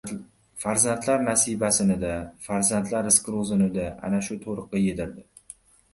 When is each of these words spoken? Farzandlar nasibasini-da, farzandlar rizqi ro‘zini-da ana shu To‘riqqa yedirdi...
Farzandlar 0.61 1.19
nasibasini-da, 1.27 2.13
farzandlar 2.47 3.07
rizqi 3.09 3.35
ro‘zini-da 3.37 3.87
ana 4.09 4.23
shu 4.29 4.39
To‘riqqa 4.47 4.83
yedirdi... 4.87 5.29